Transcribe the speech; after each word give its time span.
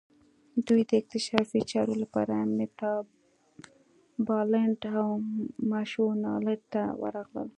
دوی 0.67 0.81
د 0.89 0.91
اکتشافي 1.01 1.61
چارو 1.71 1.93
لپاره 2.03 2.35
میتابالنډ 2.57 4.81
او 5.01 5.07
مشونالند 5.71 6.63
ته 6.73 6.83
ورغلل. 7.01 7.49